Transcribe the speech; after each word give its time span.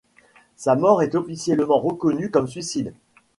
Sa 0.55 0.75
mort 0.75 1.03
est 1.03 1.13
officiellement 1.13 1.79
reconnue 1.79 2.31
comme 2.31 2.47
suicide. 2.47 2.95